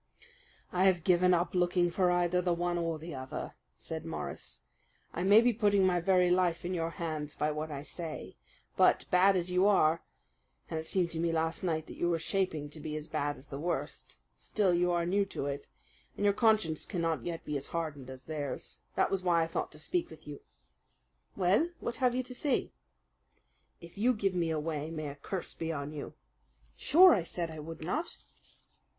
"I 0.71 0.85
have 0.85 1.03
given 1.03 1.31
up 1.31 1.53
looking 1.53 1.91
for 1.91 2.09
either 2.09 2.41
the 2.41 2.55
one 2.55 2.75
or 2.79 2.97
the 2.97 3.13
other," 3.13 3.53
said 3.77 4.03
Morris. 4.03 4.61
"I 5.13 5.21
may 5.21 5.41
be 5.41 5.53
putting 5.53 5.85
my 5.85 5.99
very 5.99 6.31
life 6.31 6.65
in 6.65 6.73
your 6.73 6.89
hands 6.89 7.35
by 7.35 7.51
what 7.51 7.69
I 7.69 7.83
say; 7.83 8.35
but, 8.75 9.05
bad 9.11 9.35
as 9.37 9.51
you 9.51 9.67
are 9.67 10.01
and 10.71 10.79
it 10.79 10.87
seemed 10.87 11.11
to 11.11 11.19
me 11.19 11.31
last 11.31 11.61
night 11.63 11.85
that 11.85 11.97
you 11.99 12.09
were 12.09 12.17
shaping 12.17 12.67
to 12.71 12.79
be 12.79 12.95
as 12.95 13.07
bad 13.07 13.37
as 13.37 13.49
the 13.49 13.59
worst 13.59 14.17
still 14.39 14.73
you 14.73 14.91
are 14.91 15.05
new 15.05 15.23
to 15.25 15.45
it, 15.45 15.67
and 16.17 16.23
your 16.25 16.33
conscience 16.33 16.83
cannot 16.83 17.23
yet 17.23 17.45
be 17.45 17.55
as 17.55 17.67
hardened 17.67 18.09
as 18.09 18.23
theirs. 18.23 18.79
That 18.95 19.11
was 19.11 19.21
why 19.21 19.43
I 19.43 19.47
thought 19.47 19.71
to 19.73 19.77
speak 19.77 20.09
with 20.09 20.25
you." 20.27 20.39
"Well, 21.35 21.69
what 21.79 21.97
have 21.97 22.15
you 22.15 22.23
to 22.23 22.33
say?" 22.33 22.71
"If 23.81 23.99
you 23.99 24.13
give 24.15 24.33
me 24.33 24.49
away, 24.49 24.89
may 24.89 25.09
a 25.09 25.15
curse 25.15 25.53
be 25.53 25.71
on 25.71 25.91
you!" 25.91 26.15
"Sure, 26.75 27.13
I 27.13 27.21
said 27.21 27.51
I 27.51 27.59
would 27.59 27.83
not." 27.85 28.17